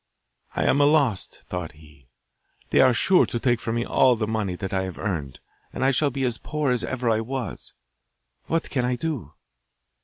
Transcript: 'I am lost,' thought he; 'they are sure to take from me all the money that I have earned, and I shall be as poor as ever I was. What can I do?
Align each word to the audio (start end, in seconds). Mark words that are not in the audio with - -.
'I 0.55 0.63
am 0.65 0.79
lost,' 0.79 1.43
thought 1.47 1.73
he; 1.73 2.07
'they 2.71 2.81
are 2.81 2.91
sure 2.91 3.27
to 3.27 3.39
take 3.39 3.59
from 3.59 3.75
me 3.75 3.85
all 3.85 4.15
the 4.15 4.25
money 4.25 4.55
that 4.55 4.73
I 4.73 4.81
have 4.85 4.97
earned, 4.97 5.37
and 5.71 5.85
I 5.85 5.91
shall 5.91 6.09
be 6.09 6.23
as 6.23 6.39
poor 6.39 6.71
as 6.71 6.83
ever 6.83 7.07
I 7.07 7.19
was. 7.19 7.73
What 8.47 8.71
can 8.71 8.83
I 8.83 8.95
do? 8.95 9.33